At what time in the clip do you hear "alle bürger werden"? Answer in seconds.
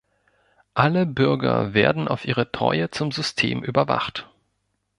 0.73-2.07